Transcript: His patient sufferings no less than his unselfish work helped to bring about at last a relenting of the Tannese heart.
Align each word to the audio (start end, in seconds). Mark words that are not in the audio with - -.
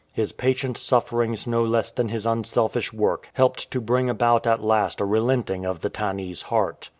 His 0.11 0.31
patient 0.31 0.79
sufferings 0.79 1.45
no 1.45 1.63
less 1.63 1.91
than 1.91 2.09
his 2.09 2.25
unselfish 2.25 2.91
work 2.91 3.29
helped 3.33 3.69
to 3.69 3.79
bring 3.79 4.09
about 4.09 4.47
at 4.47 4.63
last 4.63 4.99
a 4.99 5.05
relenting 5.05 5.63
of 5.63 5.81
the 5.81 5.91
Tannese 5.91 6.41
heart. 6.45 6.89